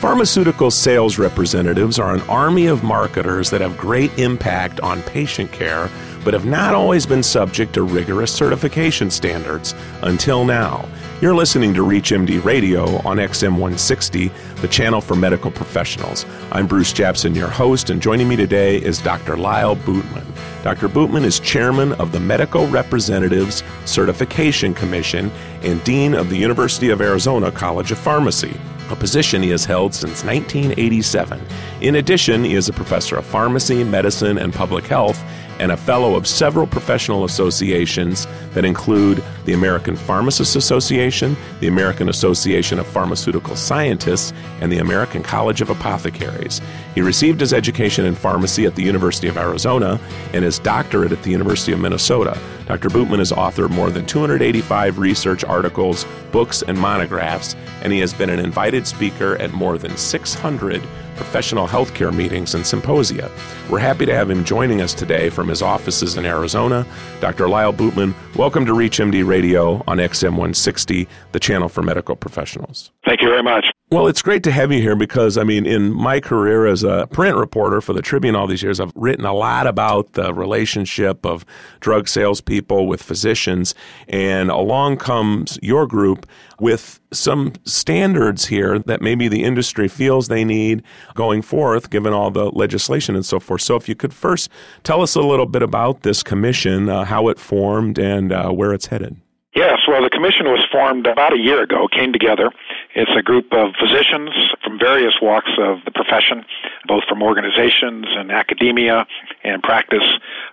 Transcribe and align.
Pharmaceutical 0.00 0.70
sales 0.70 1.18
representatives 1.18 1.98
are 1.98 2.14
an 2.14 2.22
army 2.22 2.68
of 2.68 2.82
marketers 2.82 3.50
that 3.50 3.60
have 3.60 3.76
great 3.76 4.18
impact 4.18 4.80
on 4.80 5.02
patient 5.02 5.52
care, 5.52 5.90
but 6.24 6.32
have 6.32 6.46
not 6.46 6.74
always 6.74 7.04
been 7.04 7.22
subject 7.22 7.74
to 7.74 7.82
rigorous 7.82 8.32
certification 8.32 9.10
standards 9.10 9.74
until 10.00 10.46
now. 10.46 10.88
You're 11.20 11.34
listening 11.34 11.74
to 11.74 11.82
ReachMD 11.82 12.42
Radio 12.42 12.96
on 13.06 13.18
XM160, 13.18 14.32
the 14.62 14.68
channel 14.68 15.02
for 15.02 15.16
medical 15.16 15.50
professionals. 15.50 16.24
I'm 16.50 16.66
Bruce 16.66 16.94
Japsen, 16.94 17.36
your 17.36 17.50
host, 17.50 17.90
and 17.90 18.00
joining 18.00 18.26
me 18.26 18.36
today 18.36 18.78
is 18.78 19.02
Dr. 19.02 19.36
Lyle 19.36 19.76
Bootman. 19.76 20.24
Dr. 20.62 20.88
Bootman 20.88 21.24
is 21.24 21.40
chairman 21.40 21.92
of 22.00 22.12
the 22.12 22.20
Medical 22.20 22.66
Representatives 22.68 23.62
Certification 23.84 24.72
Commission 24.72 25.30
and 25.60 25.84
dean 25.84 26.14
of 26.14 26.30
the 26.30 26.38
University 26.38 26.88
of 26.88 27.02
Arizona 27.02 27.52
College 27.52 27.92
of 27.92 27.98
Pharmacy 27.98 28.58
a 28.90 28.96
position 28.96 29.42
he 29.42 29.50
has 29.50 29.64
held 29.64 29.94
since 29.94 30.24
1987. 30.24 31.40
In 31.80 31.96
addition, 31.96 32.44
he 32.44 32.54
is 32.54 32.68
a 32.68 32.72
professor 32.72 33.16
of 33.16 33.24
pharmacy, 33.24 33.84
medicine, 33.84 34.38
and 34.38 34.52
public 34.52 34.86
health 34.86 35.22
and 35.60 35.70
a 35.70 35.76
fellow 35.76 36.16
of 36.16 36.26
several 36.26 36.66
professional 36.66 37.24
associations 37.24 38.26
that 38.54 38.64
include 38.64 39.22
the 39.44 39.52
American 39.52 39.94
Pharmacists 39.94 40.56
Association, 40.56 41.36
the 41.60 41.68
American 41.68 42.08
Association 42.08 42.78
of 42.78 42.86
Pharmaceutical 42.86 43.54
Scientists, 43.54 44.32
and 44.60 44.72
the 44.72 44.78
American 44.78 45.22
College 45.22 45.60
of 45.60 45.68
Apothecaries. 45.68 46.60
He 46.94 47.02
received 47.02 47.40
his 47.40 47.52
education 47.52 48.06
in 48.06 48.14
pharmacy 48.14 48.64
at 48.64 48.74
the 48.74 48.82
University 48.82 49.28
of 49.28 49.36
Arizona 49.36 50.00
and 50.32 50.44
his 50.44 50.58
doctorate 50.58 51.12
at 51.12 51.22
the 51.22 51.30
University 51.30 51.72
of 51.72 51.78
Minnesota. 51.78 52.38
Dr. 52.66 52.88
Bootman 52.88 53.18
has 53.18 53.32
authored 53.32 53.70
more 53.70 53.90
than 53.90 54.06
285 54.06 54.98
research 54.98 55.44
articles, 55.44 56.06
books, 56.32 56.62
and 56.62 56.78
monographs, 56.78 57.54
and 57.82 57.92
he 57.92 58.00
has 58.00 58.14
been 58.14 58.30
an 58.30 58.38
invited 58.38 58.86
speaker 58.86 59.36
at 59.36 59.52
more 59.52 59.76
than 59.76 59.96
600 59.96 60.82
professional 61.20 61.68
healthcare 61.68 62.14
meetings 62.14 62.54
and 62.54 62.66
symposia. 62.66 63.30
We're 63.68 63.78
happy 63.78 64.06
to 64.06 64.14
have 64.14 64.30
him 64.30 64.42
joining 64.42 64.80
us 64.80 64.94
today 64.94 65.28
from 65.28 65.48
his 65.48 65.60
offices 65.60 66.16
in 66.16 66.24
Arizona. 66.24 66.86
Dr. 67.20 67.46
Lyle 67.46 67.74
Bootman, 67.74 68.14
welcome 68.36 68.64
to 68.64 68.72
ReachMD 68.72 69.26
Radio 69.26 69.84
on 69.86 69.98
XM 69.98 70.30
160, 70.30 71.06
the 71.32 71.38
channel 71.38 71.68
for 71.68 71.82
medical 71.82 72.16
professionals. 72.16 72.90
Thank 73.04 73.20
you 73.20 73.28
very 73.28 73.42
much. 73.42 73.66
Well, 73.92 74.06
it's 74.06 74.22
great 74.22 74.44
to 74.44 74.52
have 74.52 74.70
you 74.70 74.80
here 74.80 74.94
because, 74.94 75.36
I 75.36 75.42
mean, 75.42 75.66
in 75.66 75.92
my 75.92 76.20
career 76.20 76.64
as 76.64 76.84
a 76.84 77.08
print 77.10 77.36
reporter 77.36 77.80
for 77.80 77.92
the 77.92 78.00
Tribune 78.00 78.36
all 78.36 78.46
these 78.46 78.62
years, 78.62 78.78
I've 78.78 78.92
written 78.94 79.24
a 79.24 79.32
lot 79.32 79.66
about 79.66 80.12
the 80.12 80.32
relationship 80.32 81.26
of 81.26 81.44
drug 81.80 82.06
salespeople 82.06 82.86
with 82.86 83.02
physicians. 83.02 83.74
And 84.06 84.48
along 84.48 84.98
comes 84.98 85.58
your 85.60 85.88
group 85.88 86.28
with 86.60 87.00
some 87.10 87.54
standards 87.64 88.46
here 88.46 88.78
that 88.78 89.02
maybe 89.02 89.26
the 89.26 89.42
industry 89.42 89.88
feels 89.88 90.28
they 90.28 90.44
need 90.44 90.84
going 91.14 91.42
forth, 91.42 91.90
given 91.90 92.12
all 92.12 92.30
the 92.30 92.44
legislation 92.52 93.16
and 93.16 93.26
so 93.26 93.40
forth. 93.40 93.62
So, 93.62 93.74
if 93.74 93.88
you 93.88 93.96
could 93.96 94.14
first 94.14 94.50
tell 94.84 95.02
us 95.02 95.16
a 95.16 95.20
little 95.20 95.46
bit 95.46 95.62
about 95.62 96.02
this 96.02 96.22
commission, 96.22 96.88
uh, 96.88 97.06
how 97.06 97.26
it 97.26 97.40
formed, 97.40 97.98
and 97.98 98.30
uh, 98.30 98.52
where 98.52 98.72
it's 98.72 98.86
headed. 98.86 99.16
Yes, 99.54 99.80
well, 99.88 100.02
the 100.02 100.10
commission 100.10 100.46
was 100.46 100.64
formed 100.70 101.08
about 101.08 101.32
a 101.32 101.38
year 101.38 101.60
ago, 101.62 101.88
came 101.90 102.12
together. 102.12 102.50
It's 102.94 103.10
a 103.18 103.22
group 103.22 103.52
of 103.52 103.74
physicians 103.74 104.30
from 104.62 104.78
various 104.78 105.14
walks 105.20 105.50
of 105.58 105.78
the 105.84 105.90
profession, 105.90 106.44
both 106.86 107.04
from 107.08 107.22
organizations 107.22 108.06
and 108.08 108.30
academia 108.32 109.06
and 109.44 109.62
practice, 109.62 110.04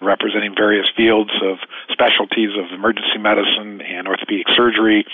representing 0.02 0.54
various 0.56 0.88
fields 0.96 1.32
of 1.44 1.58
specialties 1.92 2.52
of 2.58 2.72
emergency 2.74 3.18
medicine 3.18 3.82
and 3.82 4.08
orthopedic 4.08 4.48
surgery, 4.56 5.06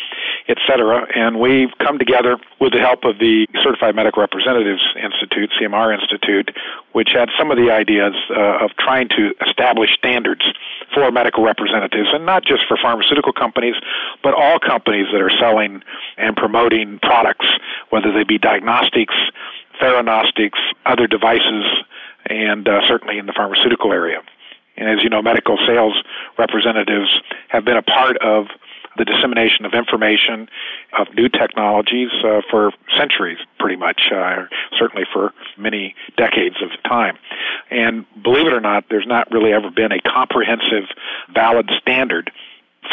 etc. 0.47 1.05
And 1.16 1.39
we've 1.39 1.72
come 1.80 2.00
together 2.00 2.38
with 2.59 2.73
the 2.73 2.80
help 2.80 3.03
of 3.03 3.20
the 3.20 3.47
Certified 3.61 3.95
Medical 3.95 4.22
Representatives 4.22 4.81
Institute, 4.95 5.52
CMR 5.59 5.94
Institute, 6.00 6.55
which 6.94 7.09
had 7.14 7.30
some 7.38 7.52
of 7.52 7.58
the 7.58 7.72
ideas 7.72 8.14
uh, 8.30 8.66
of 8.66 8.72
trying 8.77 9.09
to 9.09 9.33
establish 9.48 9.94
standards 9.98 10.42
for 10.94 11.11
medical 11.11 11.44
representatives, 11.44 12.09
and 12.14 12.26
not 12.26 12.43
just 12.43 12.61
for 12.67 12.77
pharmaceutical 12.82 13.33
companies, 13.33 13.76
but 14.21 14.33
all 14.33 14.59
companies 14.59 15.08
that 15.11 15.21
are 15.21 15.32
selling 15.39 15.82
and 16.17 16.36
promoting 16.36 16.99
products, 16.99 17.48
whether 17.89 18.11
they 18.11 18.23
be 18.23 18.38
diagnostics, 18.38 19.15
theranostics, 19.82 20.60
other 20.86 21.08
devices, 21.08 21.66
and 22.30 22.67
uh, 22.67 22.82
certainly 22.88 23.17
in 23.17 23.26
the 23.26 23.34
pharmaceutical 23.34 23.92
area. 23.92 24.22
And 24.78 24.89
as 24.89 25.04
you 25.04 25.10
know, 25.10 25.22
medical 25.22 25.58
sales 25.67 25.94
representatives 26.38 27.10
have 27.50 27.64
been 27.64 27.78
a 27.78 27.83
part 27.83 28.17
of 28.17 28.48
the 28.98 29.06
dissemination 29.06 29.66
of 29.66 29.73
information, 29.73 30.48
of 30.98 31.08
new 31.16 31.28
technologies 31.28 32.10
uh, 32.23 32.42
for 32.50 32.72
centuries, 32.98 33.39
pretty 33.60 33.76
much, 33.76 34.12
uh, 34.14 34.44
certainly 34.78 35.04
for 35.12 35.33
many 35.58 35.95
decades 36.16 36.58
of 36.62 36.70
time. 36.83 37.17
And 37.72 38.06
believe 38.22 38.45
it 38.45 38.54
or 38.54 38.62
not, 38.62 38.86
there's 38.89 39.08
not 39.08 39.32
really 39.32 39.52
ever 39.52 39.72
been 39.72 39.92
a 39.92 40.00
comprehensive, 40.00 40.89
valid 41.33 41.72
standard 41.82 42.32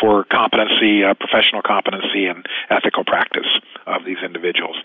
for 0.00 0.24
competency, 0.24 1.04
uh, 1.04 1.14
professional 1.14 1.62
competency, 1.62 2.26
and 2.26 2.46
ethical 2.68 3.04
practice 3.04 3.48
of 3.86 4.04
these 4.04 4.18
individuals. 4.24 4.76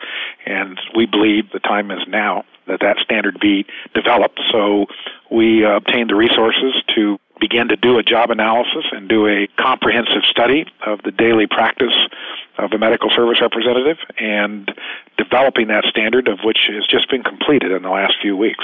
And 0.46 0.80
we 0.96 1.06
believe 1.06 1.52
the 1.52 1.60
time 1.60 1.92
is 1.92 2.02
now 2.08 2.44
that 2.68 2.80
that 2.82 2.98
standard 3.04 3.40
be 3.40 3.66
developed. 3.94 4.40
So 4.52 4.88
we 5.32 5.66
uh, 5.66 5.78
obtained 5.78 6.10
the 6.10 6.16
resources 6.16 6.82
to 6.96 7.20
begin 7.40 7.68
to 7.68 7.76
do 7.76 7.98
a 7.98 8.04
job 8.04 8.32
analysis 8.32 8.86
and 8.92 9.10
do 9.10 9.28
a 9.28 9.48
comprehensive 9.62 10.24
study 10.30 10.66
of 10.86 11.02
the 11.04 11.12
daily 11.12 11.48
practice 11.48 11.94
of 12.58 12.72
a 12.72 12.78
medical 12.78 13.10
service 13.10 13.40
representative 13.42 13.98
and 14.18 14.72
developing 15.18 15.68
that 15.68 15.84
standard 15.90 16.28
of 16.28 16.40
which 16.44 16.60
has 16.70 16.88
just 16.88 17.10
been 17.10 17.24
completed 17.24 17.72
in 17.72 17.84
the 17.84 17.90
last 17.90 18.14
few 18.22 18.38
weeks. 18.38 18.64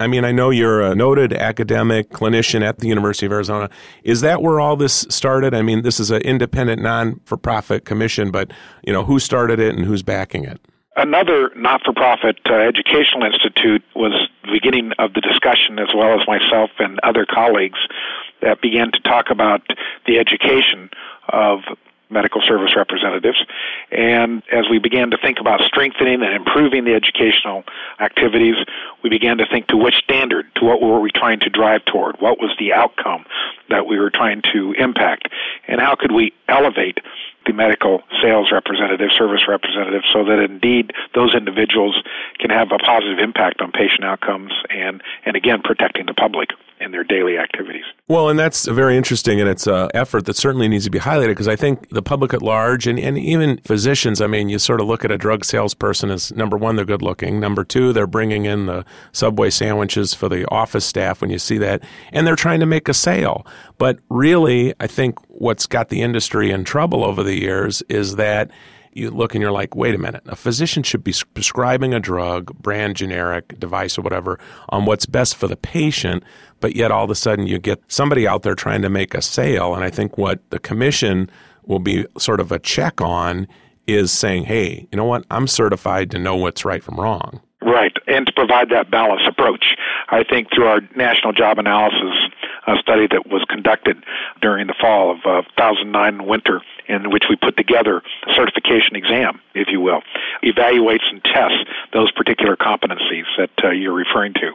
I 0.00 0.06
mean, 0.06 0.24
I 0.24 0.32
know 0.32 0.48
you're 0.48 0.80
a 0.80 0.94
noted 0.94 1.34
academic 1.34 2.08
clinician 2.08 2.62
at 2.62 2.78
the 2.78 2.88
University 2.88 3.26
of 3.26 3.32
Arizona. 3.32 3.68
Is 4.02 4.22
that 4.22 4.40
where 4.40 4.58
all 4.58 4.74
this 4.74 5.06
started? 5.10 5.52
I 5.52 5.60
mean, 5.60 5.82
this 5.82 6.00
is 6.00 6.10
an 6.10 6.22
independent, 6.22 6.80
non-for-profit 6.80 7.84
commission, 7.84 8.30
but 8.30 8.50
you 8.82 8.94
know, 8.94 9.04
who 9.04 9.18
started 9.18 9.60
it 9.60 9.74
and 9.74 9.84
who's 9.84 10.02
backing 10.02 10.44
it? 10.44 10.58
Another 10.96 11.50
not-for-profit 11.54 12.38
uh, 12.46 12.54
educational 12.54 13.24
institute 13.24 13.84
was 13.94 14.28
the 14.44 14.52
beginning 14.52 14.92
of 14.98 15.12
the 15.12 15.20
discussion, 15.20 15.78
as 15.78 15.88
well 15.94 16.18
as 16.18 16.26
myself 16.26 16.70
and 16.78 16.98
other 17.02 17.26
colleagues 17.26 17.78
that 18.40 18.62
began 18.62 18.90
to 18.92 19.00
talk 19.00 19.26
about 19.30 19.60
the 20.06 20.18
education 20.18 20.88
of 21.28 21.60
medical 22.10 22.40
service 22.42 22.74
representatives. 22.76 23.44
And 23.90 24.42
as 24.52 24.68
we 24.70 24.78
began 24.78 25.10
to 25.10 25.18
think 25.18 25.38
about 25.40 25.60
strengthening 25.62 26.22
and 26.22 26.34
improving 26.34 26.84
the 26.84 26.94
educational 26.94 27.64
activities, 28.00 28.56
we 29.02 29.10
began 29.10 29.38
to 29.38 29.46
think 29.46 29.68
to 29.68 29.76
which 29.76 29.94
standard, 29.96 30.46
to 30.56 30.64
what 30.64 30.82
were 30.82 31.00
we 31.00 31.10
trying 31.10 31.40
to 31.40 31.50
drive 31.50 31.84
toward, 31.84 32.20
what 32.20 32.38
was 32.38 32.54
the 32.58 32.72
outcome 32.72 33.24
that 33.68 33.86
we 33.86 33.98
were 33.98 34.10
trying 34.10 34.42
to 34.52 34.72
impact, 34.72 35.28
and 35.68 35.80
how 35.80 35.94
could 35.94 36.12
we 36.12 36.32
elevate 36.48 36.98
the 37.46 37.52
medical 37.52 38.02
sales 38.22 38.50
representative, 38.52 39.08
service 39.16 39.42
representative, 39.48 40.02
so 40.12 40.24
that 40.24 40.38
indeed 40.40 40.92
those 41.14 41.34
individuals 41.34 42.02
can 42.38 42.50
have 42.50 42.70
a 42.72 42.78
positive 42.78 43.18
impact 43.18 43.60
on 43.60 43.72
patient 43.72 44.04
outcomes 44.04 44.52
and, 44.68 45.02
and 45.24 45.36
again, 45.36 45.62
protecting 45.62 46.06
the 46.06 46.14
public 46.14 46.50
in 46.80 46.92
their 46.92 47.04
daily 47.04 47.36
activities. 47.36 47.84
Well, 48.08 48.28
and 48.28 48.38
that's 48.38 48.66
very 48.66 48.96
interesting, 48.96 49.38
and 49.38 49.48
it's 49.48 49.66
an 49.66 49.90
effort 49.94 50.24
that 50.26 50.36
certainly 50.36 50.66
needs 50.66 50.84
to 50.84 50.90
be 50.90 50.98
highlighted 50.98 51.28
because 51.28 51.46
I 51.46 51.54
think 51.54 51.90
the 51.90 52.02
public 52.02 52.32
at 52.32 52.42
large 52.42 52.86
and, 52.86 52.98
and 52.98 53.18
even 53.18 53.58
physicians, 53.58 54.20
I 54.20 54.26
mean, 54.26 54.48
you 54.48 54.58
sort 54.58 54.80
of 54.80 54.86
look 54.86 55.04
at 55.04 55.10
a 55.10 55.18
drug 55.18 55.44
salesperson 55.44 56.10
as 56.10 56.32
number 56.32 56.56
one, 56.56 56.76
they're 56.76 56.84
good 56.84 57.02
looking. 57.02 57.38
Number 57.38 57.64
two, 57.64 57.92
they're 57.92 58.06
bringing 58.06 58.46
in 58.46 58.66
the 58.66 58.84
Subway 59.12 59.50
sandwiches 59.50 60.14
for 60.14 60.28
the 60.28 60.48
office 60.48 60.86
staff 60.86 61.20
when 61.20 61.30
you 61.30 61.38
see 61.38 61.58
that, 61.58 61.84
and 62.12 62.26
they're 62.26 62.34
trying 62.34 62.60
to 62.60 62.66
make 62.66 62.88
a 62.88 62.94
sale. 62.94 63.46
But 63.78 63.98
really, 64.08 64.74
I 64.80 64.86
think 64.86 65.18
what's 65.28 65.66
got 65.66 65.90
the 65.90 66.02
industry 66.02 66.50
in 66.50 66.64
trouble 66.64 67.04
over 67.04 67.22
the 67.22 67.38
years 67.38 67.82
is 67.88 68.16
that 68.16 68.50
you 68.92 69.10
look 69.10 69.34
and 69.34 69.42
you're 69.42 69.52
like, 69.52 69.74
wait 69.76 69.94
a 69.94 69.98
minute, 69.98 70.22
a 70.26 70.36
physician 70.36 70.82
should 70.82 71.04
be 71.04 71.14
prescribing 71.34 71.94
a 71.94 72.00
drug, 72.00 72.52
brand 72.58 72.96
generic, 72.96 73.58
device, 73.58 73.96
or 73.98 74.02
whatever, 74.02 74.38
on 74.68 74.84
what's 74.84 75.06
best 75.06 75.36
for 75.36 75.46
the 75.46 75.56
patient, 75.56 76.22
but 76.60 76.74
yet 76.74 76.90
all 76.90 77.04
of 77.04 77.10
a 77.10 77.14
sudden 77.14 77.46
you 77.46 77.58
get 77.58 77.80
somebody 77.88 78.26
out 78.26 78.42
there 78.42 78.54
trying 78.54 78.82
to 78.82 78.90
make 78.90 79.14
a 79.14 79.22
sale. 79.22 79.74
And 79.74 79.84
I 79.84 79.90
think 79.90 80.18
what 80.18 80.40
the 80.50 80.58
commission 80.58 81.30
will 81.64 81.78
be 81.78 82.06
sort 82.18 82.40
of 82.40 82.50
a 82.50 82.58
check 82.58 83.00
on 83.00 83.46
is 83.86 84.10
saying, 84.10 84.44
hey, 84.44 84.86
you 84.90 84.96
know 84.96 85.04
what, 85.04 85.24
I'm 85.30 85.46
certified 85.46 86.10
to 86.12 86.18
know 86.18 86.36
what's 86.36 86.64
right 86.64 86.82
from 86.82 86.98
wrong. 86.98 87.40
Right, 87.62 87.92
and 88.06 88.26
to 88.26 88.32
provide 88.32 88.70
that 88.70 88.90
balanced 88.90 89.26
approach. 89.26 89.76
I 90.08 90.24
think 90.24 90.48
through 90.52 90.66
our 90.66 90.80
national 90.96 91.32
job 91.32 91.58
analysis 91.58 92.30
uh, 92.66 92.76
study 92.80 93.06
that 93.10 93.26
was 93.26 93.44
conducted 93.48 94.02
during 94.40 94.66
the 94.66 94.74
fall 94.80 95.12
of 95.12 95.18
uh, 95.24 95.42
2009 95.56 96.26
winter, 96.26 96.62
in 96.90 97.10
which 97.10 97.24
we 97.30 97.36
put 97.36 97.56
together 97.56 98.02
a 98.26 98.32
certification 98.34 98.96
exam, 98.96 99.40
if 99.54 99.68
you 99.70 99.80
will, 99.80 100.02
evaluates 100.42 101.06
and 101.10 101.22
tests 101.24 101.62
those 101.92 102.10
particular 102.12 102.56
competencies 102.56 103.24
that 103.38 103.50
uh, 103.62 103.70
you're 103.70 103.94
referring 103.94 104.34
to. 104.34 104.52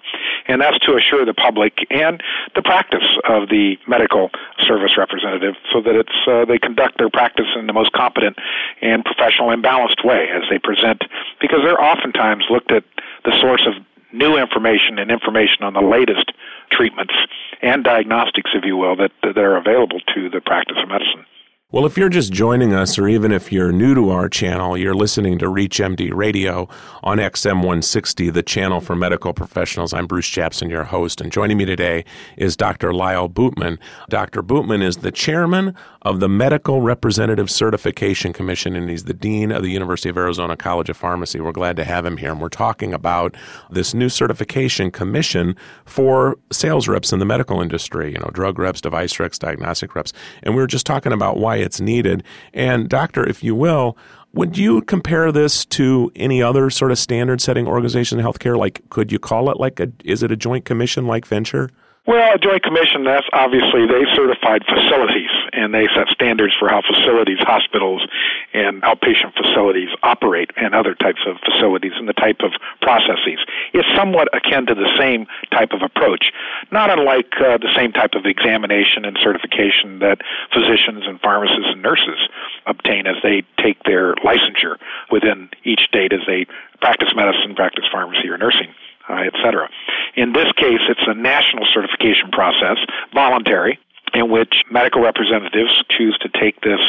And 0.48 0.62
that's 0.62 0.78
to 0.80 0.96
assure 0.96 1.26
the 1.26 1.34
public 1.34 1.88
and 1.90 2.22
the 2.56 2.62
practice 2.62 3.08
of 3.28 3.50
the 3.50 3.78
medical 3.88 4.30
service 4.68 4.98
representative 4.98 5.56
so 5.72 5.82
that 5.82 5.96
it's 5.96 6.20
uh, 6.28 6.46
they 6.46 6.58
conduct 6.58 6.98
their 6.98 7.10
practice 7.10 7.48
in 7.58 7.68
the 7.68 7.74
most 7.74 7.92
competent 7.94 8.38
and 8.82 9.04
professional 9.06 9.52
and 9.52 9.62
balanced 9.62 10.04
way 10.04 10.28
as 10.30 10.44
they 10.50 10.60
present 10.60 11.02
because 11.40 11.60
they're 11.64 11.82
oftentimes 11.82 12.44
looked 12.50 12.72
at 12.72 12.84
the 13.24 13.32
source 13.40 13.66
of 13.66 13.74
new 14.14 14.38
information 14.38 14.98
and 15.00 15.12
information 15.12 15.64
on 15.64 15.74
the 15.74 15.82
latest 15.82 16.32
treatments 16.72 17.14
and 17.62 17.84
diagnostics, 17.84 18.52
if 18.56 18.64
you 18.66 18.78
will, 18.78 18.96
that, 18.96 19.12
that 19.22 19.38
are 19.38 19.58
available 19.58 20.00
to 20.14 20.30
the 20.30 20.42
practice 20.42 20.78
of 20.82 20.88
medicine. 20.88 21.26
Well, 21.72 21.88
if 21.88 21.98
you're 21.98 22.10
just 22.10 22.32
joining 22.32 22.74
us, 22.74 23.00
or 23.00 23.08
even 23.08 23.32
if 23.32 23.52
you're 23.52 23.72
new 23.72 23.96
to 23.96 24.12
our 24.12 24.30
channel, 24.30 24.78
you're 24.78 24.94
listening 24.94 25.40
to 25.40 25.48
ReachMD 25.48 26.14
Radio 26.14 26.70
on 27.02 27.18
XM 27.18 27.56
160, 27.56 28.30
the 28.30 28.44
channel 28.44 28.80
for 28.80 28.96
medical 28.96 29.34
professionals. 29.34 29.92
I'm 29.92 30.06
Bruce 30.06 30.30
Japsen, 30.30 30.70
your 30.70 30.84
host, 30.84 31.22
and 31.22 31.32
joining 31.32 31.58
me 31.58 31.66
today 31.66 32.06
is 32.38 32.56
Dr. 32.56 32.94
Lyle 32.94 33.28
Bootman. 33.28 33.80
Dr. 34.10 34.44
Bootman 34.44 34.84
is 34.84 34.98
the 34.98 35.12
chairman 35.12 35.76
of 36.04 36.20
the 36.20 36.30
Medical 36.30 36.82
Representative 36.82 37.50
Certification 37.50 38.32
Commission, 38.32 38.76
and 38.76 38.88
he's 38.88 39.06
the 39.06 39.14
dean 39.16 39.52
of 39.52 39.64
the 39.64 39.72
University 39.72 40.08
of 40.08 40.18
Arizona 40.18 40.56
College 40.56 40.92
of 40.92 40.98
Pharmacy. 40.98 41.40
We're 41.42 41.52
glad 41.52 41.78
to 41.78 41.84
have 41.84 42.06
him 42.06 42.18
here, 42.18 42.32
and 42.32 42.40
we're 42.40 42.50
talking 42.50 42.94
about 42.94 43.36
this 43.72 43.96
new 43.96 44.10
certification 44.10 44.92
commission 44.92 45.56
for 45.84 46.38
sales 46.52 46.88
reps 46.88 47.12
in 47.12 47.18
the 47.18 47.26
medical 47.26 47.60
industry, 47.60 48.14
you 48.14 48.20
know, 48.20 48.30
drug 48.32 48.60
reps, 48.60 48.82
device 48.82 49.20
reps, 49.20 49.40
diagnostic 49.40 49.96
reps, 49.96 50.14
and 50.44 50.54
we 50.54 50.62
were 50.62 50.68
just 50.68 50.86
talking 50.86 51.12
about 51.12 51.38
why 51.38 51.55
it's 51.58 51.80
needed. 51.80 52.24
And, 52.54 52.90
doctor, 52.90 53.28
if 53.28 53.44
you 53.44 53.56
will, 53.56 53.98
would 54.34 54.58
you 54.58 54.82
compare 54.82 55.32
this 55.32 55.66
to 55.66 56.12
any 56.16 56.42
other 56.42 56.70
sort 56.70 56.92
of 56.92 57.00
standard 57.00 57.42
setting 57.42 57.68
organization 57.68 58.20
in 58.20 58.26
healthcare? 58.26 58.58
Like, 58.58 58.82
could 58.90 59.12
you 59.12 59.20
call 59.20 59.50
it 59.50 59.60
like 59.60 59.80
a, 59.80 59.92
is 60.04 60.24
it 60.24 60.32
a 60.32 60.36
joint 60.36 60.66
commission 60.66 61.08
like 61.08 61.26
Venture? 61.26 61.70
Well, 62.06 62.36
a 62.36 62.38
joint 62.38 62.62
commission, 62.62 63.04
that's 63.04 63.26
obviously 63.34 63.88
they 63.88 64.04
certified 64.14 64.64
facilities 64.68 65.32
and 65.56 65.74
they 65.74 65.88
set 65.96 66.08
standards 66.10 66.54
for 66.60 66.70
how 66.70 66.82
facilities, 66.82 67.40
hospitals, 67.40 68.06
and 68.54 68.82
outpatient 68.84 69.34
facilities 69.34 69.90
operate 70.04 70.52
and 70.58 70.76
other 70.76 70.94
types 70.96 71.22
of 71.28 71.38
facilities 71.44 71.94
and 71.96 72.08
the 72.08 72.14
type 72.14 72.42
of 72.44 72.52
processes. 72.82 73.40
It's 73.74 73.88
somewhat 73.96 74.28
akin 74.36 74.66
to 74.68 74.76
the 74.76 74.92
same 75.00 75.28
type 75.52 75.72
of 75.72 75.82
approach, 75.82 76.32
not 76.72 76.90
unlike 76.90 77.32
uh, 77.40 77.58
the 77.58 77.72
same 77.76 77.92
type 77.92 78.14
of 78.16 78.26
examination 78.26 79.06
and 79.06 79.18
certification 79.22 80.00
that 80.00 80.20
physicians 80.54 81.04
and 81.08 81.20
pharmacists 81.22 81.72
and 81.72 81.82
nurses 81.82 82.20
obtain 82.66 83.08
as 83.08 83.16
they 83.24 83.44
take 83.62 83.82
their 83.84 84.16
licensure 84.16 84.78
within 85.12 85.50
each 85.64 85.82
state 85.88 86.14
as 86.14 86.22
they 86.28 86.46
practice 86.82 87.10
medicine, 87.16 87.56
practice 87.56 87.86
pharmacy, 87.92 88.28
or 88.28 88.38
nursing 88.38 88.74
uh, 89.10 89.22
et 89.26 89.34
cetera. 89.44 89.70
In 90.16 90.34
this 90.34 90.52
case, 90.58 90.82
it's 90.90 91.06
a 91.08 91.14
national 91.14 91.66
certification 91.74 92.32
process, 92.32 92.78
voluntary, 93.14 93.80
in 94.16 94.32
which 94.32 94.64
medical 94.72 95.02
representatives 95.02 95.84
choose 95.90 96.18
to 96.22 96.30
take 96.30 96.62
this 96.62 96.80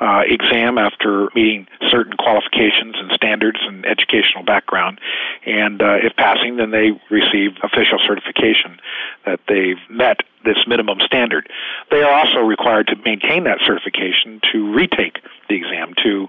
uh, 0.00 0.22
exam 0.26 0.78
after 0.78 1.28
meeting 1.34 1.68
certain 1.90 2.14
qualifications 2.14 2.96
and 2.96 3.12
standards 3.12 3.58
and 3.60 3.84
educational 3.84 4.42
background. 4.44 4.98
And 5.44 5.82
uh, 5.82 5.96
if 6.02 6.16
passing, 6.16 6.56
then 6.56 6.70
they 6.70 6.92
receive 7.10 7.52
official 7.62 7.98
certification 8.06 8.80
that 9.26 9.40
they've 9.46 9.78
met 9.90 10.20
this 10.44 10.56
minimum 10.66 10.98
standard. 11.04 11.50
They 11.90 12.02
are 12.02 12.12
also 12.12 12.38
required 12.38 12.86
to 12.88 12.96
maintain 13.04 13.44
that 13.44 13.58
certification 13.64 14.40
to 14.52 14.72
retake 14.72 15.18
the 15.48 15.56
exam, 15.56 15.92
to 16.02 16.28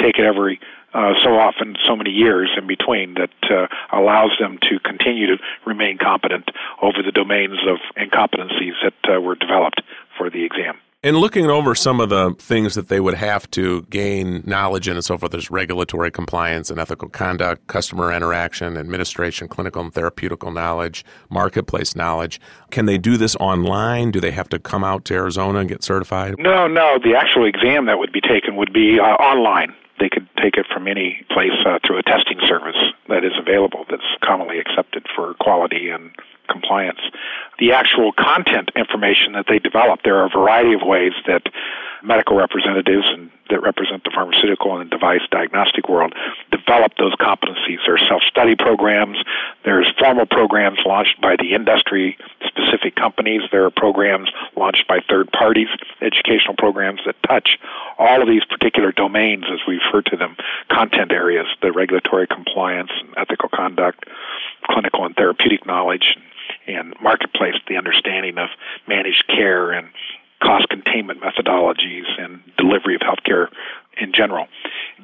take 0.00 0.18
it 0.18 0.24
every 0.24 0.60
uh, 0.94 1.12
so 1.22 1.38
often, 1.38 1.76
so 1.86 1.94
many 1.96 2.10
years 2.10 2.50
in 2.56 2.66
between 2.66 3.14
that 3.14 3.30
uh, 3.50 3.66
allows 3.96 4.32
them 4.40 4.58
to 4.62 4.78
continue 4.80 5.26
to 5.26 5.36
remain 5.66 5.98
competent 5.98 6.48
over 6.82 7.02
the 7.04 7.12
domains 7.12 7.58
of 7.68 7.78
incompetencies 7.96 8.74
that 8.82 9.16
uh, 9.16 9.20
were 9.20 9.34
developed 9.34 9.82
for 10.16 10.30
the 10.30 10.44
exam. 10.44 10.76
And 11.02 11.16
looking 11.16 11.46
over 11.46 11.74
some 11.74 11.98
of 11.98 12.10
the 12.10 12.34
things 12.38 12.74
that 12.74 12.88
they 12.88 13.00
would 13.00 13.14
have 13.14 13.50
to 13.52 13.82
gain 13.88 14.42
knowledge 14.44 14.86
in 14.86 14.96
and 14.96 15.04
so 15.04 15.16
forth, 15.16 15.32
there's 15.32 15.50
regulatory 15.50 16.10
compliance 16.10 16.68
and 16.68 16.78
ethical 16.78 17.08
conduct, 17.08 17.66
customer 17.68 18.12
interaction, 18.12 18.76
administration, 18.76 19.48
clinical 19.48 19.80
and 19.80 19.94
therapeutical 19.94 20.52
knowledge, 20.52 21.02
marketplace 21.30 21.96
knowledge. 21.96 22.38
Can 22.70 22.84
they 22.84 22.98
do 22.98 23.16
this 23.16 23.34
online? 23.36 24.10
Do 24.10 24.20
they 24.20 24.30
have 24.30 24.50
to 24.50 24.58
come 24.58 24.84
out 24.84 25.06
to 25.06 25.14
Arizona 25.14 25.60
and 25.60 25.70
get 25.70 25.82
certified? 25.82 26.34
No, 26.38 26.68
no. 26.68 26.98
The 27.02 27.14
actual 27.16 27.46
exam 27.46 27.86
that 27.86 27.98
would 27.98 28.12
be 28.12 28.20
taken 28.20 28.56
would 28.56 28.74
be 28.74 29.00
uh, 29.00 29.04
online 29.04 29.74
take 30.42 30.56
it 30.56 30.66
from 30.72 30.88
any 30.88 31.24
place 31.30 31.56
uh, 31.66 31.78
through 31.86 31.98
a 31.98 32.02
testing 32.02 32.38
service 32.48 32.76
that 33.08 33.24
is 33.24 33.32
available 33.38 33.84
that's 33.90 34.02
commonly 34.24 34.58
accepted 34.58 35.06
for 35.14 35.34
quality 35.34 35.88
and 35.88 36.10
compliance. 36.48 37.00
The 37.58 37.72
actual 37.72 38.12
content 38.12 38.70
information 38.74 39.32
that 39.32 39.46
they 39.48 39.58
develop, 39.58 40.00
there 40.02 40.16
are 40.16 40.26
a 40.26 40.30
variety 40.30 40.74
of 40.74 40.80
ways 40.82 41.12
that 41.26 41.42
medical 42.02 42.36
representatives 42.36 43.06
and 43.06 43.30
that 43.50 43.62
represent 43.62 44.04
the 44.04 44.10
pharmaceutical 44.14 44.78
and 44.78 44.88
device 44.90 45.20
diagnostic 45.30 45.88
world 45.88 46.14
develop 46.50 46.92
those 46.98 47.14
competencies. 47.16 47.78
There 47.84 47.94
are 47.94 48.08
self-study 48.08 48.56
programs. 48.56 49.18
There's 49.64 49.92
formal 49.98 50.26
programs 50.26 50.78
launched 50.86 51.20
by 51.20 51.36
the 51.36 51.52
industry 51.54 52.16
companies. 52.90 53.42
There 53.52 53.64
are 53.64 53.70
programs 53.70 54.30
launched 54.56 54.86
by 54.88 55.00
third 55.08 55.30
parties, 55.32 55.68
educational 56.00 56.54
programs 56.56 57.00
that 57.04 57.16
touch 57.28 57.58
all 57.98 58.22
of 58.22 58.28
these 58.28 58.44
particular 58.44 58.92
domains, 58.92 59.44
as 59.52 59.60
we 59.66 59.80
refer 59.84 60.02
to 60.10 60.16
them, 60.16 60.36
content 60.70 61.12
areas, 61.12 61.46
the 61.60 61.72
regulatory 61.72 62.26
compliance 62.26 62.90
and 63.00 63.12
ethical 63.16 63.48
conduct, 63.48 64.04
clinical 64.64 65.04
and 65.04 65.14
therapeutic 65.16 65.66
knowledge, 65.66 66.16
and 66.66 66.94
marketplace, 67.02 67.54
the 67.68 67.76
understanding 67.76 68.38
of 68.38 68.48
managed 68.86 69.26
care 69.26 69.70
and 69.72 69.88
cost 70.42 70.68
containment 70.68 71.20
methodologies 71.20 72.08
and 72.18 72.40
delivery 72.56 72.94
of 72.94 73.02
healthcare 73.02 73.48
in 74.00 74.12
general. 74.12 74.46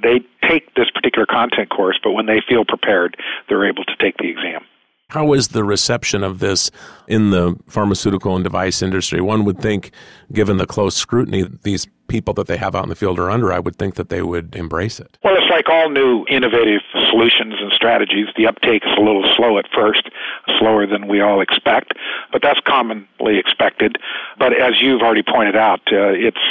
They 0.02 0.20
take 0.48 0.74
this 0.74 0.90
particular 0.90 1.26
content 1.26 1.70
course, 1.70 1.98
but 2.02 2.12
when 2.12 2.26
they 2.26 2.40
feel 2.48 2.64
prepared, 2.64 3.16
they're 3.48 3.68
able 3.68 3.84
to 3.84 3.96
take 3.96 4.16
the 4.16 4.28
exam. 4.28 4.64
How 5.10 5.34
is 5.34 5.48
the 5.48 5.62
reception 5.62 6.24
of 6.24 6.40
this 6.40 6.68
in 7.06 7.30
the 7.30 7.56
pharmaceutical 7.68 8.34
and 8.34 8.42
device 8.42 8.82
industry? 8.82 9.20
One 9.20 9.44
would 9.44 9.60
think, 9.60 9.92
given 10.32 10.56
the 10.56 10.66
close 10.66 10.96
scrutiny 10.96 11.44
these 11.62 11.86
people 12.08 12.34
that 12.34 12.48
they 12.48 12.56
have 12.56 12.74
out 12.74 12.82
in 12.82 12.88
the 12.88 12.96
field 12.96 13.20
are 13.20 13.30
under, 13.30 13.52
I 13.52 13.60
would 13.60 13.76
think 13.76 13.94
that 13.94 14.08
they 14.08 14.22
would 14.22 14.56
embrace 14.56 14.98
it. 14.98 15.16
Well, 15.22 15.36
it's 15.36 15.50
like 15.50 15.68
all 15.68 15.90
new 15.90 16.26
innovative 16.28 16.80
solutions 17.10 17.54
and 17.60 17.70
strategies. 17.72 18.26
The 18.36 18.48
uptake 18.48 18.82
is 18.84 18.92
a 18.98 19.00
little 19.00 19.24
slow 19.36 19.58
at 19.58 19.66
first, 19.72 20.10
slower 20.58 20.86
than 20.86 21.06
we 21.06 21.20
all 21.20 21.40
expect, 21.40 21.92
but 22.32 22.42
that's 22.42 22.60
commonly 22.66 23.38
expected. 23.38 23.98
But 24.38 24.60
as 24.60 24.80
you've 24.80 25.02
already 25.02 25.22
pointed 25.22 25.56
out, 25.56 25.80
uh, 25.92 26.14
it's 26.14 26.42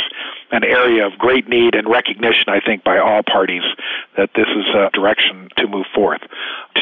an 0.51 0.63
area 0.63 1.05
of 1.05 1.17
great 1.17 1.47
need 1.49 1.75
and 1.75 1.89
recognition, 1.89 2.45
I 2.47 2.59
think, 2.59 2.83
by 2.83 2.97
all 2.99 3.21
parties 3.23 3.63
that 4.17 4.31
this 4.35 4.47
is 4.47 4.65
a 4.75 4.89
direction 4.93 5.49
to 5.57 5.67
move 5.67 5.85
forth 5.93 6.21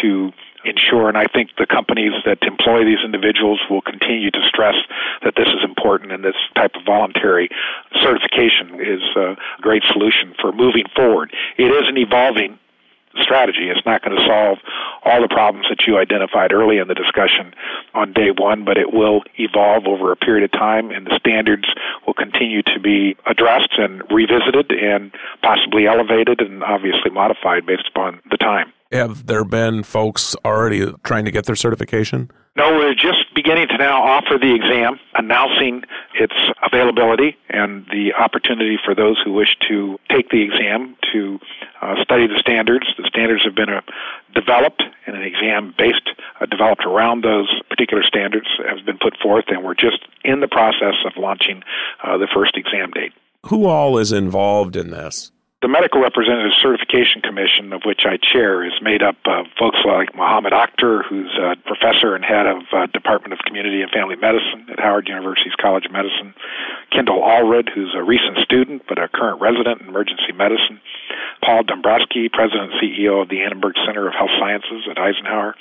to 0.02 0.32
ensure, 0.66 1.10
and 1.10 1.18
I 1.18 1.26
think 1.26 1.52
the 1.58 1.66
companies 1.66 2.14
that 2.26 2.40
employ 2.44 2.86
these 2.86 3.04
individuals 3.04 3.60
will 3.70 3.82
continue 3.82 4.32
to 4.32 4.40
stress 4.48 4.76
that 5.24 5.36
this 5.36 5.48
is 5.48 5.64
important 5.64 6.12
and 6.12 6.24
this 6.24 6.40
type 6.56 6.72
of 6.76 6.86
voluntary 6.86 7.50
certification 8.02 8.80
is 8.80 9.04
a 9.16 9.36
great 9.62 9.84
solution 9.92 10.34
for 10.40 10.52
moving 10.52 10.86
forward. 10.96 11.34
It 11.58 11.72
is 11.72 11.88
an 11.88 11.98
evolving 11.98 12.60
strategy. 13.22 13.70
It's 13.70 13.86
not 13.86 14.04
going 14.04 14.18
to 14.18 14.26
solve 14.26 14.58
all 15.04 15.22
the 15.22 15.28
problems 15.28 15.68
that 15.70 15.86
you 15.88 15.98
identified 15.98 16.52
early 16.52 16.78
in 16.78 16.88
the 16.88 16.96
discussion 16.96 17.54
on 17.94 18.14
day 18.14 18.32
one, 18.36 18.66
but 18.66 18.78
it 18.78 18.94
will 18.94 19.22
evolve 19.38 19.86
over 19.86 20.12
a 20.12 20.16
period 20.16 20.44
of 20.44 20.52
time, 20.52 20.92
and 20.92 21.06
the 21.06 21.18
standards 21.20 21.68
will 22.06 22.14
continue 22.14 22.62
to 22.64 22.80
be 22.80 23.16
addressed 23.26 23.74
and 23.78 24.02
revisited 24.12 24.72
and 24.72 25.12
possibly 25.42 25.88
elevated 25.88 26.42
and 26.42 26.64
obviously 26.64 27.12
modified 27.12 27.66
based 27.66 27.88
upon 27.88 28.20
the 28.30 28.38
time. 28.38 28.72
Have 28.92 29.26
there 29.26 29.44
been 29.44 29.82
folks 29.82 30.36
already 30.46 30.94
trying 31.04 31.26
to 31.26 31.32
get 31.32 31.46
their 31.46 31.56
certification? 31.56 32.30
No, 32.56 32.78
we're 32.78 32.94
just 32.94 33.34
beginning 33.34 33.68
to 33.70 33.78
now 33.80 34.04
offer 34.04 34.38
the 34.38 34.54
exam, 34.54 35.00
announcing 35.16 35.82
its 36.14 36.36
availability 36.62 37.36
and 37.50 37.84
the 37.88 38.14
opportunity 38.14 38.78
for 38.86 38.94
those 38.94 39.20
who 39.26 39.34
wish 39.34 39.58
to 39.68 40.00
take 40.12 40.30
the 40.30 40.44
exam 40.44 40.96
to 41.12 41.40
uh, 41.82 42.04
study 42.04 42.28
the 42.28 42.38
standards. 42.40 42.86
Standards 43.24 43.46
have 43.46 43.56
been 43.56 43.70
uh, 43.70 43.80
developed, 44.36 44.84
and 45.08 45.16
an 45.16 45.24
exam 45.24 45.74
based 45.78 46.10
uh, 46.42 46.46
developed 46.46 46.84
around 46.84 47.24
those 47.24 47.48
particular 47.70 48.04
standards 48.04 48.48
has 48.68 48.82
been 48.82 48.98
put 48.98 49.16
forth, 49.24 49.46
and 49.48 49.64
we're 49.64 49.76
just 49.76 50.00
in 50.26 50.42
the 50.42 50.48
process 50.50 50.96
of 51.06 51.14
launching 51.16 51.64
uh, 52.04 52.18
the 52.18 52.28
first 52.36 52.58
exam 52.58 52.92
date. 52.92 53.14
Who 53.46 53.66
all 53.66 53.98
is 53.98 54.12
involved 54.12 54.76
in 54.76 54.90
this? 54.90 55.32
The 55.62 55.70
Medical 55.70 56.02
Representative 56.02 56.52
Certification 56.62 57.22
Commission, 57.22 57.72
of 57.72 57.84
which 57.86 58.02
I 58.04 58.20
chair, 58.20 58.68
is 58.68 58.74
made 58.82 59.02
up 59.02 59.16
of 59.24 59.46
folks 59.58 59.80
like 59.88 60.14
Mohammed 60.14 60.52
Akhtar, 60.52 61.08
who's 61.08 61.32
a 61.40 61.56
professor 61.64 62.16
and 62.20 62.26
head 62.26 62.46
of 62.46 62.68
uh, 62.76 62.88
Department 62.88 63.32
of 63.32 63.40
Community 63.48 63.80
and 63.82 63.90
Family 63.90 64.18
Medicine 64.18 64.68
at 64.68 64.84
Howard 64.84 65.08
University's 65.08 65.56
College 65.56 65.86
of 65.86 65.94
Medicine, 65.94 66.36
Kendall 66.92 67.24
Allred, 67.24 67.72
who's 67.74 67.96
a 67.96 68.04
recent 68.04 68.40
student 68.44 68.84
but 68.90 69.00
a 69.00 69.08
current 69.08 69.40
resident 69.40 69.80
in 69.80 69.88
emergency 69.88 70.36
medicine, 70.36 70.82
Paul 71.44 71.64
Dombrowski, 71.64 72.30
President 72.32 72.72
and 72.72 72.82
CEO 72.82 73.22
of 73.22 73.30
the 73.30 73.42
Annenberg 73.42 73.74
Center 73.86 74.08
of 74.08 74.14
Health 74.14 74.32
Sciences 74.40 74.88
at 74.90 74.98
Eisenhower, 74.98 75.56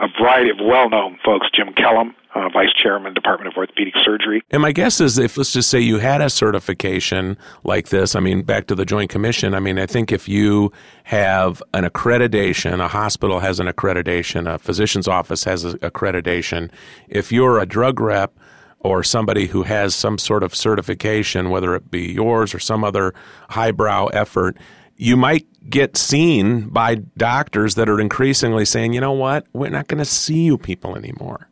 a 0.00 0.08
variety 0.20 0.50
of 0.50 0.56
well 0.60 0.90
known 0.90 1.18
folks, 1.24 1.46
Jim 1.54 1.72
Kellum, 1.74 2.14
uh, 2.34 2.48
Vice 2.52 2.72
Chairman, 2.74 3.14
Department 3.14 3.52
of 3.52 3.56
Orthopedic 3.56 3.94
Surgery. 4.04 4.42
And 4.50 4.62
my 4.62 4.72
guess 4.72 5.00
is 5.00 5.18
if, 5.18 5.36
let's 5.36 5.52
just 5.52 5.70
say 5.70 5.80
you 5.80 5.98
had 5.98 6.20
a 6.20 6.28
certification 6.28 7.36
like 7.64 7.88
this, 7.88 8.16
I 8.16 8.20
mean, 8.20 8.42
back 8.42 8.66
to 8.66 8.74
the 8.74 8.84
Joint 8.84 9.10
Commission, 9.10 9.54
I 9.54 9.60
mean, 9.60 9.78
I 9.78 9.86
think 9.86 10.10
if 10.10 10.28
you 10.28 10.72
have 11.04 11.62
an 11.72 11.84
accreditation, 11.84 12.80
a 12.80 12.88
hospital 12.88 13.40
has 13.40 13.60
an 13.60 13.66
accreditation, 13.66 14.52
a 14.52 14.58
physician's 14.58 15.06
office 15.06 15.44
has 15.44 15.64
an 15.64 15.78
accreditation, 15.78 16.70
if 17.08 17.30
you're 17.30 17.58
a 17.60 17.66
drug 17.66 18.00
rep, 18.00 18.36
or 18.80 19.02
somebody 19.02 19.46
who 19.46 19.64
has 19.64 19.94
some 19.94 20.18
sort 20.18 20.42
of 20.42 20.54
certification, 20.54 21.50
whether 21.50 21.74
it 21.74 21.90
be 21.90 22.12
yours 22.12 22.54
or 22.54 22.60
some 22.60 22.84
other 22.84 23.12
highbrow 23.50 24.06
effort, 24.06 24.56
you 24.98 25.16
might 25.16 25.46
get 25.70 25.96
seen 25.96 26.68
by 26.68 26.96
doctors 27.16 27.76
that 27.76 27.88
are 27.88 28.00
increasingly 28.00 28.64
saying, 28.64 28.92
you 28.92 29.00
know 29.00 29.12
what, 29.12 29.46
we're 29.52 29.70
not 29.70 29.86
going 29.86 29.98
to 29.98 30.04
see 30.04 30.42
you 30.42 30.58
people 30.58 30.96
anymore. 30.96 31.48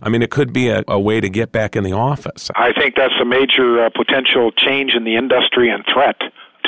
I 0.00 0.08
mean, 0.08 0.22
it 0.22 0.30
could 0.30 0.52
be 0.52 0.68
a, 0.68 0.84
a, 0.86 1.00
way 1.00 1.20
to 1.20 1.28
get 1.28 1.50
back 1.50 1.76
in 1.76 1.82
the 1.82 1.92
office. 1.92 2.50
I 2.54 2.72
think 2.72 2.94
that's 2.94 3.14
a 3.20 3.24
major 3.24 3.84
uh, 3.84 3.90
potential 3.90 4.52
change 4.52 4.92
in 4.94 5.04
the 5.04 5.16
industry 5.16 5.70
and 5.70 5.84
threat 5.92 6.20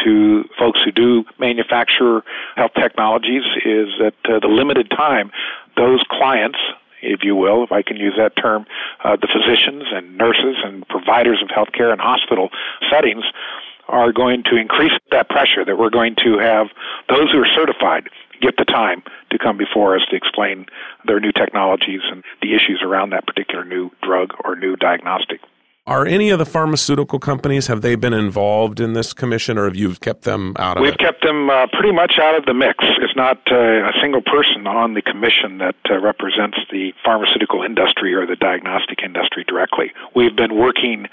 to 0.05 0.45
folks 0.59 0.81
who 0.85 0.91
do 0.91 1.25
manufacture 1.39 2.23
health 2.57 2.73
technologies 2.75 3.43
is 3.65 3.89
that 4.01 4.15
uh, 4.25 4.41
the 4.41 4.49
limited 4.49 4.91
time 4.91 5.31
those 5.77 6.03
clients 6.11 6.59
if 7.03 7.21
you 7.23 7.37
will, 7.37 7.63
if 7.63 7.73
I 7.73 7.83
can 7.83 7.97
use 7.97 8.15
that 8.19 8.35
term, 8.37 8.67
uh, 9.05 9.17
the 9.17 9.29
physicians 9.29 9.85
and 9.93 10.17
nurses 10.17 10.57
and 10.65 10.87
providers 10.89 11.43
of 11.43 11.49
healthcare 11.49 11.93
and 11.93 12.01
hospital 12.01 12.49
settings 12.91 13.25
are 13.89 14.13
going 14.13 14.43
to 14.51 14.57
increase 14.57 14.93
that 15.11 15.29
pressure 15.29 15.65
that 15.65 15.77
we're 15.79 15.91
going 15.91 16.15
to 16.25 16.39
have 16.39 16.67
those 17.09 17.31
who 17.33 17.39
are 17.39 17.49
certified 17.55 18.09
get 18.41 18.57
the 18.59 18.65
time 18.65 19.03
to 19.31 19.39
come 19.39 19.57
before 19.57 19.97
us 19.97 20.03
to 20.11 20.17
explain 20.17 20.67
their 21.07 21.21
new 21.21 21.33
technologies 21.33 22.01
and 22.11 22.23
the 22.43 22.55
issues 22.55 22.83
around 22.85 23.11
that 23.11 23.27
particular 23.27 23.65
new 23.65 23.91
drug 24.03 24.33
or 24.45 24.57
new 24.57 24.77
diagnostic. 24.77 25.41
Are 25.87 26.05
any 26.05 26.31
of 26.31 26.41
the 26.41 26.45
pharmaceutical 26.45 27.21
companies 27.21 27.69
have 27.69 27.81
they 27.81 27.95
been 27.95 28.13
involved 28.13 28.81
in 28.81 28.95
this 28.95 29.13
commission, 29.13 29.57
or 29.57 29.67
have 29.67 29.77
you 29.77 29.95
kept 29.95 30.23
them 30.23 30.57
out 30.59 30.77
of 30.77 30.83
We've 30.83 30.95
it? 30.95 30.99
kept 30.99 31.23
them 31.23 31.49
uh, 31.49 31.69
pretty 31.73 31.93
much 31.93 32.15
out 32.21 32.35
of 32.37 32.45
the 32.45 32.55
mix. 32.55 32.83
It's 32.99 33.15
not 33.15 33.39
uh, 33.53 33.87
a 33.87 33.93
single 34.03 34.21
person 34.21 34.67
on 34.67 34.95
the 34.95 35.03
commission 35.03 35.59
that 35.59 35.77
uh, 35.89 36.01
represents 36.01 36.59
the 36.73 36.93
pharmaceutical 37.05 37.63
industry 37.63 38.15
or 38.15 38.27
the 38.27 38.35
diagnostic 38.35 38.99
industry 39.05 39.45
directly. 39.47 39.93
We've 40.13 40.35
been 40.35 40.57
working 40.57 41.07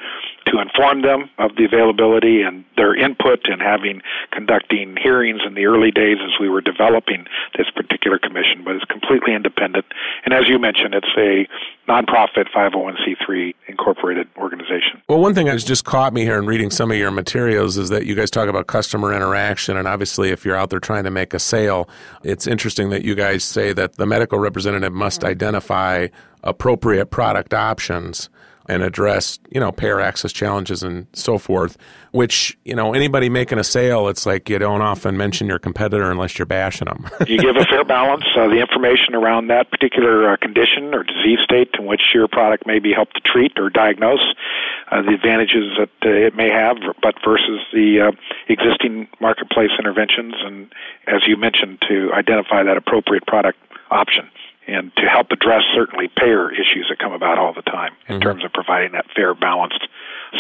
to 0.54 0.62
inform 0.62 1.02
them 1.02 1.30
of 1.40 1.56
the 1.58 1.66
availability 1.66 2.44
and 2.44 2.64
their 2.78 2.96
input 2.96 3.42
and 3.46 3.62
having 3.62 4.02
conducting 4.32 4.96
hearings 5.02 5.42
in 5.46 5.56
the 5.56 5.66
early 5.66 5.90
days 5.90 6.18
as 6.24 6.40
we 6.40 6.48
were 6.48 6.62
developing 6.62 7.26
this 7.58 7.68
particular 7.76 8.20
commission, 8.20 8.62
but 8.64 8.76
it's 8.76 8.86
completely 8.86 9.34
independent. 9.34 9.86
And 10.26 10.34
as 10.34 10.48
you 10.48 10.60
mentioned, 10.60 10.94
it's 10.94 11.10
a 11.18 11.48
nonprofit 11.90 12.46
501c3 12.56 13.56
incorporated 13.68 14.28
organization. 14.38 15.02
Well, 15.10 15.20
one 15.20 15.34
thing 15.34 15.48
that's 15.48 15.64
just 15.64 15.86
caught 15.86 16.14
me 16.14 16.22
here 16.22 16.38
in 16.38 16.46
reading 16.46 16.70
some 16.70 16.92
of 16.92 16.98
your 16.98 17.12
materials 17.12 17.78
is 17.78 17.90
that 17.90 18.06
you 18.06 18.16
guys 18.16 18.30
talk 18.30 18.48
about 18.48 18.68
customer 18.68 19.14
interaction. 19.14 19.76
And 19.76 19.88
obviously, 19.88 20.30
if 20.30 20.46
you're 20.46 20.56
out 20.56 20.70
there 20.70 20.80
trying 20.80 21.04
to 21.06 21.12
make 21.12 21.34
a 21.34 21.40
sale, 21.40 21.90
it's 22.24 22.46
interesting 22.46 22.90
that 22.92 23.04
you 23.04 23.16
guys 23.16 23.44
say 23.44 23.74
that 23.74 23.96
the 23.96 24.06
medical 24.06 24.38
representative 24.38 24.94
must 24.94 25.24
identify 25.24 26.08
appropriate 26.44 27.08
product 27.08 27.54
options 27.54 28.30
and 28.68 28.82
address, 28.82 29.40
you 29.52 29.60
know, 29.60 29.72
payer 29.72 30.00
access 30.00 30.32
challenges 30.32 30.84
and 30.84 31.08
so 31.14 31.38
forth, 31.38 31.78
which, 32.12 32.58
you 32.64 32.76
know, 32.76 32.94
anybody 32.94 33.30
making 33.30 33.60
a 33.60 33.64
sale, 33.64 34.08
it's 34.08 34.26
like 34.26 34.50
you 34.50 34.58
don't 34.58 34.82
often 34.82 35.18
mention 35.18 35.48
your 35.48 35.60
competitor 35.60 36.10
unless 36.10 36.38
you're 36.38 36.46
bashing 36.46 36.86
them. 36.86 37.10
you 37.28 37.38
give 37.38 37.56
a 37.56 37.66
fair 37.66 37.84
balance, 37.84 38.24
uh, 38.36 38.48
the 38.48 38.60
information 38.60 39.16
around 39.16 39.48
that 39.48 39.70
particular 39.70 40.32
uh, 40.32 40.38
condition 40.38 40.94
or 40.94 41.04
disease 41.04 41.40
state 41.44 41.70
in 41.78 41.86
which 41.86 42.02
your 42.14 42.28
product 42.28 42.66
may 42.66 42.80
be 42.80 42.94
helped 42.94 43.16
to 43.16 43.22
treat 43.22 43.52
or 43.58 43.70
diagnose, 43.70 44.34
uh, 44.92 45.02
the 45.02 45.14
advantages 45.14 45.78
that 45.78 45.90
uh, 46.06 46.10
it 46.10 46.36
may 46.36 46.50
have, 46.50 46.78
but 47.02 47.16
versus 47.26 47.60
the 47.74 48.00
uh, 48.00 48.12
existing 48.48 49.08
marketplace 49.20 49.72
interventions, 49.78 50.36
and 50.46 50.72
as 51.08 51.22
you 51.28 51.36
mentioned, 51.36 51.82
to 51.88 52.12
identify 52.14 52.64
that 52.64 52.78
appropriate 52.78 53.26
product 53.28 53.60
option 53.92 54.30
and 54.68 54.92
to 54.96 55.04
help 55.04 55.28
address 55.32 55.62
certainly 55.76 56.10
payer 56.18 56.52
issues 56.52 56.88
that 56.90 57.00
come 57.00 57.14
about 57.14 57.38
all 57.38 57.54
the 57.54 57.62
time 57.62 57.94
in 58.08 58.16
mm-hmm. 58.16 58.24
terms 58.24 58.46
of 58.46 58.54
providing 58.54 58.94
that 58.94 59.06
fair, 59.16 59.34
balanced 59.34 59.88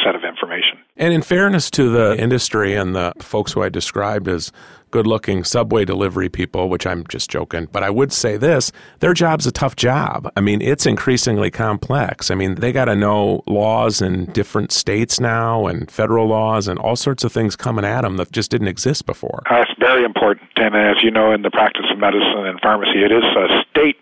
set 0.03 0.15
of 0.15 0.23
information. 0.23 0.79
And 0.97 1.13
in 1.13 1.21
fairness 1.21 1.69
to 1.71 1.89
the 1.89 2.17
industry 2.19 2.75
and 2.75 2.95
the 2.95 3.13
folks 3.19 3.51
who 3.51 3.61
I 3.61 3.69
described 3.69 4.27
as 4.27 4.51
good 4.93 5.07
looking 5.07 5.43
subway 5.43 5.83
delivery 5.83 6.29
people, 6.29 6.69
which 6.69 6.85
I'm 6.85 7.03
just 7.07 7.27
joking, 7.27 7.67
but 7.71 7.81
I 7.81 7.89
would 7.89 8.13
say 8.13 8.37
this 8.37 8.71
their 8.99 9.15
job's 9.15 9.47
a 9.47 9.51
tough 9.51 9.75
job. 9.75 10.31
I 10.37 10.41
mean, 10.41 10.61
it's 10.61 10.85
increasingly 10.85 11.49
complex. 11.49 12.29
I 12.29 12.35
mean, 12.35 12.55
they 12.55 12.71
got 12.71 12.85
to 12.85 12.95
know 12.95 13.41
laws 13.47 14.03
in 14.03 14.25
different 14.33 14.71
states 14.71 15.19
now 15.19 15.65
and 15.65 15.89
federal 15.89 16.27
laws 16.27 16.67
and 16.67 16.77
all 16.77 16.95
sorts 16.95 17.23
of 17.23 17.31
things 17.31 17.55
coming 17.55 17.83
at 17.83 18.01
them 18.01 18.17
that 18.17 18.31
just 18.31 18.51
didn't 18.51 18.67
exist 18.67 19.07
before. 19.07 19.41
Uh, 19.49 19.63
That's 19.65 19.71
very 19.79 20.05
important. 20.05 20.47
And 20.57 20.75
as 20.75 20.97
you 21.01 21.09
know, 21.09 21.33
in 21.33 21.41
the 21.41 21.49
practice 21.49 21.85
of 21.91 21.97
medicine 21.97 22.45
and 22.45 22.61
pharmacy, 22.61 23.03
it 23.03 23.11
is 23.11 23.23
a 23.35 23.65
state 23.71 23.97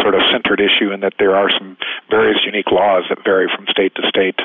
sort 0.00 0.14
of 0.14 0.22
centered 0.32 0.60
issue 0.60 0.90
in 0.90 1.00
that 1.00 1.12
there 1.18 1.36
are 1.36 1.50
some 1.50 1.76
various 2.08 2.38
unique 2.46 2.70
laws 2.70 3.04
that 3.10 3.18
vary 3.24 3.48
from 3.54 3.66
state 3.68 3.94
to 3.96 4.08
state 4.08 4.40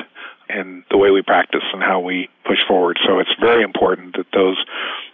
in 0.48 0.84
the 0.90 0.96
way 0.96 1.10
we 1.10 1.22
practice 1.22 1.64
and 1.72 1.82
how 1.82 2.00
we 2.00 2.28
push 2.44 2.58
forward. 2.68 2.98
So 3.06 3.18
it's 3.18 3.34
very 3.40 3.62
important 3.62 4.16
that 4.16 4.26
those 4.32 4.56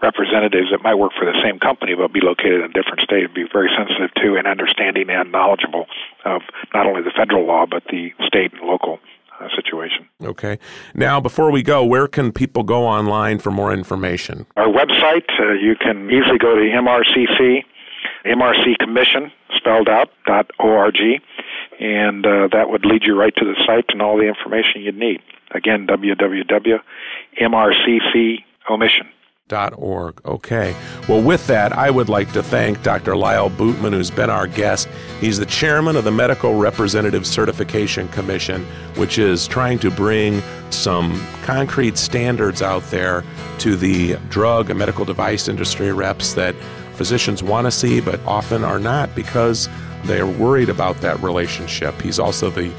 representatives 0.02 0.68
that 0.70 0.82
might 0.82 0.96
work 0.96 1.12
for 1.18 1.24
the 1.24 1.38
same 1.42 1.58
company 1.58 1.94
but 1.94 2.12
be 2.12 2.20
located 2.20 2.60
in 2.60 2.70
a 2.70 2.72
different 2.72 3.00
state 3.00 3.32
be 3.34 3.46
very 3.50 3.70
sensitive 3.76 4.12
to 4.22 4.36
and 4.36 4.46
understanding 4.46 5.08
and 5.08 5.32
knowledgeable 5.32 5.86
of 6.24 6.42
not 6.74 6.86
only 6.86 7.02
the 7.02 7.12
federal 7.16 7.46
law 7.46 7.64
but 7.66 7.82
the 7.90 8.12
state 8.26 8.52
and 8.52 8.62
local 8.62 8.98
uh, 9.40 9.48
situation. 9.56 10.08
Okay. 10.22 10.58
Now, 10.94 11.20
before 11.20 11.50
we 11.50 11.62
go, 11.62 11.84
where 11.84 12.06
can 12.06 12.32
people 12.32 12.62
go 12.62 12.86
online 12.86 13.38
for 13.38 13.50
more 13.50 13.72
information? 13.72 14.46
Our 14.56 14.68
website, 14.68 15.28
uh, 15.40 15.52
you 15.52 15.74
can 15.74 16.10
easily 16.10 16.38
go 16.38 16.54
to 16.54 16.60
MRCC, 16.62 17.64
MRC 18.26 18.78
Commission, 18.78 19.32
spelled 19.56 19.88
out, 19.88 20.10
dot 20.26 20.50
org, 20.58 20.96
and 21.82 22.24
uh, 22.24 22.46
that 22.52 22.70
would 22.70 22.84
lead 22.84 23.02
you 23.04 23.18
right 23.18 23.34
to 23.34 23.44
the 23.44 23.56
site 23.66 23.86
and 23.88 24.00
all 24.00 24.16
the 24.16 24.28
information 24.28 24.82
you'd 24.82 24.96
need. 24.96 25.20
Again, 25.50 25.88
www.mrccommission. 25.88 26.78
Org. 29.76 30.20
Okay. 30.24 30.74
Well, 31.08 31.20
with 31.20 31.46
that, 31.48 31.74
I 31.74 31.90
would 31.90 32.08
like 32.08 32.32
to 32.32 32.42
thank 32.42 32.82
Dr. 32.82 33.14
Lyle 33.16 33.50
Bootman, 33.50 33.92
who's 33.92 34.10
been 34.10 34.30
our 34.30 34.46
guest. 34.46 34.88
He's 35.20 35.38
the 35.38 35.44
chairman 35.44 35.94
of 35.96 36.04
the 36.04 36.10
Medical 36.10 36.54
Representative 36.54 37.26
Certification 37.26 38.08
Commission, 38.08 38.64
which 38.96 39.18
is 39.18 39.46
trying 39.46 39.78
to 39.80 39.90
bring 39.90 40.40
some 40.70 41.22
concrete 41.42 41.98
standards 41.98 42.62
out 42.62 42.82
there 42.84 43.24
to 43.58 43.76
the 43.76 44.16
drug 44.30 44.70
and 44.70 44.78
medical 44.78 45.04
device 45.04 45.48
industry 45.48 45.92
reps 45.92 46.32
that 46.32 46.54
physicians 46.94 47.42
want 47.42 47.66
to 47.66 47.70
see, 47.70 48.00
but 48.00 48.20
often 48.24 48.64
are 48.64 48.78
not 48.78 49.14
because 49.14 49.68
they 50.04 50.20
are 50.20 50.26
worried 50.26 50.68
about 50.68 51.00
that 51.00 51.20
relationship. 51.22 52.00
He's 52.00 52.18
also 52.18 52.50
the 52.50 52.72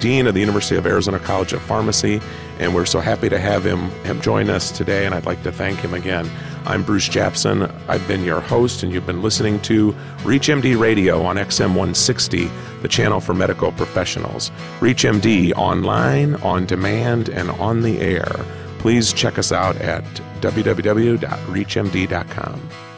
Dean 0.00 0.26
of 0.26 0.34
the 0.34 0.40
University 0.40 0.76
of 0.76 0.86
Arizona 0.86 1.18
College 1.18 1.52
of 1.52 1.62
Pharmacy, 1.62 2.20
and 2.58 2.74
we're 2.74 2.86
so 2.86 3.00
happy 3.00 3.28
to 3.28 3.38
have 3.38 3.64
him, 3.64 3.90
him 4.02 4.20
join 4.20 4.48
us 4.48 4.70
today, 4.70 5.06
and 5.06 5.14
I'd 5.14 5.26
like 5.26 5.42
to 5.42 5.52
thank 5.52 5.78
him 5.78 5.94
again. 5.94 6.28
I'm 6.64 6.82
Bruce 6.82 7.08
Japsen. 7.08 7.72
I've 7.86 8.06
been 8.08 8.24
your 8.24 8.40
host, 8.40 8.82
and 8.82 8.92
you've 8.92 9.06
been 9.06 9.22
listening 9.22 9.60
to 9.62 9.92
ReachMD 10.22 10.80
Radio 10.80 11.22
on 11.22 11.36
XM 11.36 11.68
160, 11.68 12.50
the 12.82 12.88
channel 12.88 13.20
for 13.20 13.34
medical 13.34 13.72
professionals. 13.72 14.50
ReachMD 14.80 15.52
online, 15.52 16.34
on 16.36 16.66
demand, 16.66 17.28
and 17.28 17.50
on 17.52 17.82
the 17.82 18.00
air. 18.00 18.44
Please 18.78 19.12
check 19.12 19.38
us 19.38 19.52
out 19.52 19.76
at 19.76 20.02
www.reachmd.com. 20.40 22.89